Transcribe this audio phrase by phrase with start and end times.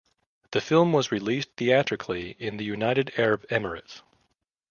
[0.49, 4.01] The film was released theatrically in the United Arab Emirates.